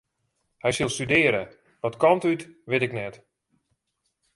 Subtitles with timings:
[0.63, 1.43] Hy sil studearje,
[1.83, 3.15] wat kant út wit ik net.